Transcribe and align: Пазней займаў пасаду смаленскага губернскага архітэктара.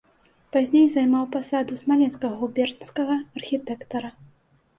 Пазней 0.55 0.87
займаў 0.95 1.27
пасаду 1.35 1.77
смаленскага 1.81 2.35
губернскага 2.41 3.19
архітэктара. 3.43 4.09